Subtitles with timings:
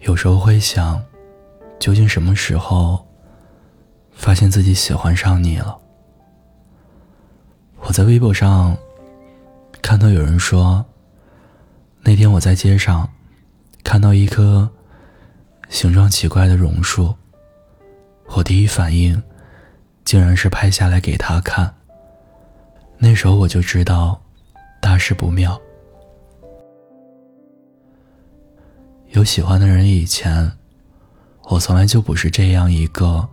[0.00, 1.02] 有时候会想，
[1.78, 3.06] 究竟什么时候
[4.12, 5.78] 发现自己喜欢上你了？
[7.80, 8.76] 我在微博上
[9.82, 10.84] 看到有人说，
[12.02, 13.08] 那天我在街上
[13.84, 14.68] 看到一棵
[15.68, 17.14] 形状奇怪的榕树，
[18.28, 19.22] 我第一反应
[20.04, 21.74] 竟然是拍下来给他看。
[22.96, 24.20] 那时候我就知道
[24.80, 25.60] 大事不妙。
[29.12, 30.52] 有喜欢的人以前，
[31.48, 33.28] 我从来就不是这样一个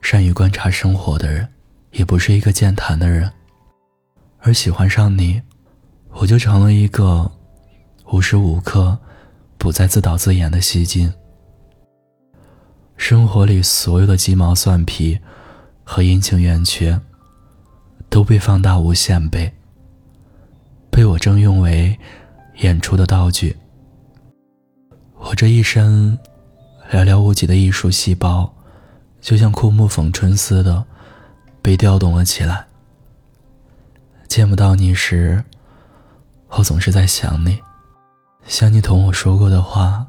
[0.00, 1.48] 善于观察生活的人，
[1.92, 3.30] 也不是一个健谈的人。
[4.40, 5.40] 而喜欢上你，
[6.10, 7.30] 我就成了一个
[8.10, 8.98] 无时无刻
[9.58, 11.12] 不在自导自演的戏精。
[12.96, 15.20] 生活里所有的鸡毛蒜皮
[15.84, 17.00] 和阴晴圆缺，
[18.08, 19.52] 都被放大无限倍，
[20.90, 21.96] 被我征用为
[22.56, 23.56] 演出的道具。
[25.24, 26.18] 我这一身
[26.90, 28.52] 寥寥无几的艺术细胞，
[29.20, 30.84] 就像枯木逢春似的
[31.62, 32.66] 被调动了起来。
[34.28, 35.42] 见不到你时，
[36.48, 37.60] 我总是在想你，
[38.46, 40.06] 想你同我说过的话，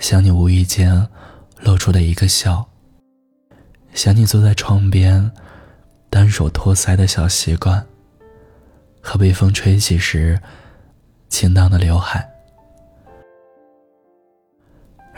[0.00, 1.08] 想你无意间
[1.60, 2.66] 露出的一个笑，
[3.94, 5.30] 想你坐在窗边
[6.10, 7.86] 单手托腮的小习惯，
[9.00, 10.40] 和被风吹起时
[11.28, 12.33] 轻荡的刘海。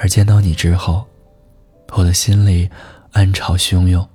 [0.06, 1.04] 而见到你之后，
[1.90, 2.70] 我的心里
[3.10, 4.08] 暗潮汹涌。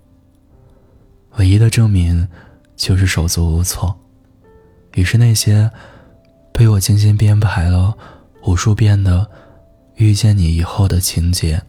[1.35, 2.25] 唯一的证明。
[2.77, 3.95] 就是手足无措，
[4.95, 5.69] 于是那些
[6.51, 7.95] 被我精心编排了
[8.43, 9.29] 无数遍的
[9.97, 11.61] 遇见你以后的情节，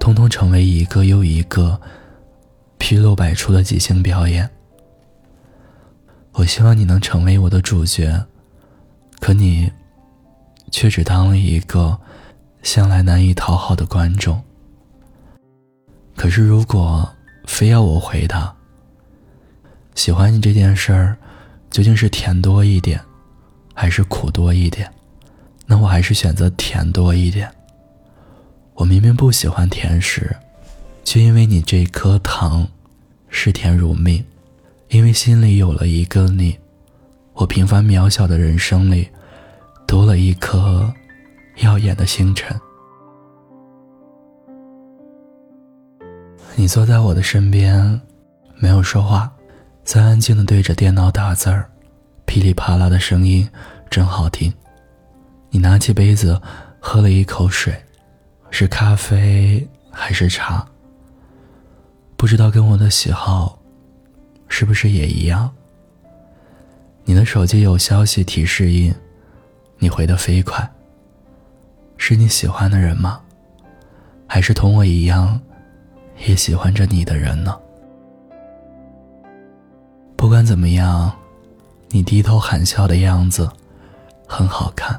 [0.00, 1.80] 通通成为一个又一个
[2.80, 4.50] 纰漏百出的即兴表演。
[6.32, 8.26] 我希望你能成为我的主角，
[9.20, 9.70] 可你
[10.72, 11.96] 却只当了一个
[12.62, 14.42] 向来难以讨好的观众。
[16.16, 17.08] 可是如果
[17.46, 18.54] 非要我回答，
[19.94, 21.16] 喜欢你这件事儿，
[21.70, 23.00] 究竟是甜多一点，
[23.74, 24.90] 还是苦多一点？
[25.66, 27.50] 那我还是选择甜多一点。
[28.74, 30.36] 我明明不喜欢甜食，
[31.04, 32.66] 却因为你这颗糖，
[33.28, 34.24] 视甜如命。
[34.88, 36.58] 因为心里有了一个你，
[37.34, 39.08] 我平凡渺小的人生里，
[39.86, 40.92] 多了一颗
[41.62, 42.58] 耀眼的星辰。
[46.56, 48.00] 你坐在我的身边，
[48.56, 49.30] 没有说话。
[49.82, 51.68] 在安静的对着电脑打字儿，
[52.26, 53.48] 噼里啪啦的声音
[53.88, 54.52] 真好听。
[55.48, 56.40] 你拿起杯子
[56.78, 57.74] 喝了一口水，
[58.50, 60.64] 是咖啡还是茶？
[62.16, 63.58] 不知道跟我的喜好
[64.46, 65.50] 是不是也一样？
[67.04, 68.94] 你的手机有消息提示音，
[69.78, 70.70] 你回的飞快。
[72.02, 73.20] 是你喜欢的人吗？
[74.26, 75.38] 还是同我一样，
[76.26, 77.54] 也喜欢着你的人呢？
[80.16, 81.14] 不管怎么样，
[81.90, 83.46] 你低头含笑的样子
[84.26, 84.98] 很好看。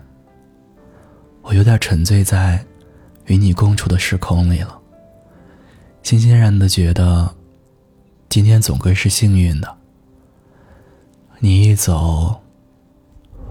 [1.41, 2.63] 我有点沉醉在
[3.25, 4.79] 与你共处的时空里了，
[6.03, 7.33] 欣欣然的觉得
[8.29, 9.77] 今天总归是幸运的。
[11.39, 12.39] 你一走，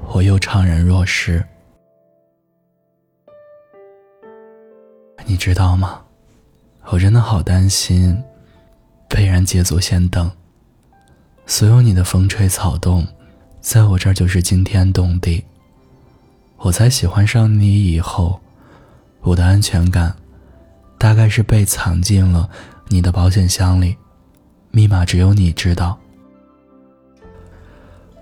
[0.07, 1.45] 我又怅然若失。
[5.31, 6.01] 你知道吗？
[6.87, 8.21] 我真的好担心
[9.09, 10.29] 被人捷足先登。
[11.47, 13.07] 所有你的风吹草动，
[13.61, 15.45] 在我这儿就是惊天动地。
[16.57, 18.41] 我才喜欢上你以后，
[19.21, 20.17] 我的安全感，
[20.99, 22.51] 大概是被藏进了
[22.89, 23.97] 你的保险箱里，
[24.73, 25.97] 密码只有你知道。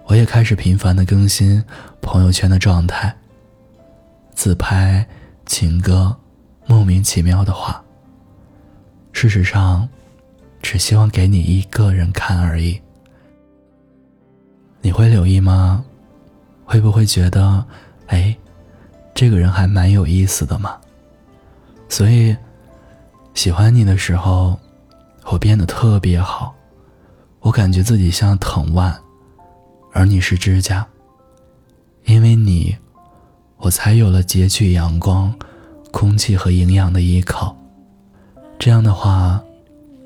[0.04, 1.64] 我也开始频繁的更新
[2.02, 3.16] 朋友圈的状态，
[4.34, 5.08] 自拍、
[5.46, 6.14] 情歌、
[6.68, 7.82] 莫名其妙的话。
[9.12, 9.88] 事实上，
[10.62, 12.80] 只希望给你一个人看而已。
[14.80, 15.84] 你会留意吗？
[16.64, 17.64] 会不会觉得，
[18.06, 18.36] 哎，
[19.14, 20.78] 这个人还蛮有意思的嘛？
[21.88, 22.36] 所以，
[23.34, 24.56] 喜欢你的时候，
[25.24, 26.54] 我变得特别好，
[27.40, 28.94] 我感觉自己像藤蔓，
[29.92, 30.86] 而你是指甲。
[32.04, 32.76] 因为你，
[33.56, 35.34] 我才有了截取阳光、
[35.90, 37.56] 空气和营养的依靠。
[38.58, 39.42] 这样的话，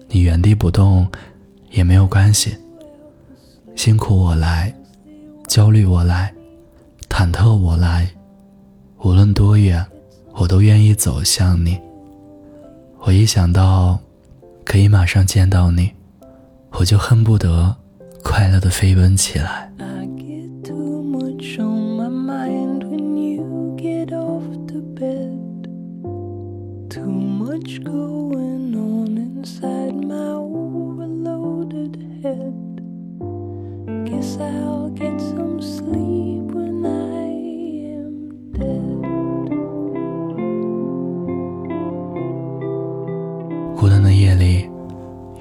[0.09, 1.07] 你原地不动
[1.71, 2.57] 也没有关系。
[3.75, 4.75] 辛苦我来，
[5.49, 6.33] 焦虑我来，
[7.09, 8.09] 忐忑我来，
[8.99, 9.85] 无论多远，
[10.35, 11.81] 我都愿意走向你。
[13.01, 13.99] 我一想到
[14.65, 15.91] 可以马上见到你，
[16.73, 17.75] 我就恨不得
[18.23, 19.73] 快乐的飞奔起来。
[26.93, 32.53] Too much going on inside my overloaded head.
[34.05, 37.33] Guess I'll get some sleep when I
[37.97, 39.01] am dead.
[43.75, 44.69] 孤单的夜里，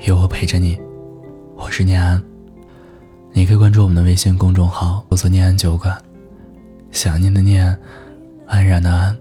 [0.08, 0.80] 有我陪着你。
[1.58, 2.24] 我是念安，
[3.34, 6.02] 你可以关注我们的微信公众号，搜索“念安酒馆”。
[6.92, 7.78] 想念的念，
[8.48, 9.14] 安然的安，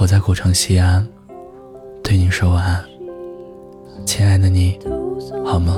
[0.00, 1.06] 我在古城西安。
[2.10, 2.84] 对你说晚安，
[4.04, 4.76] 亲爱的你，
[5.44, 5.76] 好吗？